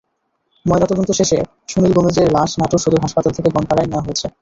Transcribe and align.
ময়নাতদন্ত 0.65 1.09
শেষে 1.19 1.37
সুনীল 1.69 1.93
গোমেজের 1.93 2.27
লাশ 2.35 2.51
নাটোর 2.59 2.83
সদর 2.83 3.03
হাসপাতাল 3.03 3.31
থেকে 3.33 3.49
বনপাড়ায় 3.55 3.89
নেওয়া 3.89 4.05
হয়েছে। 4.05 4.27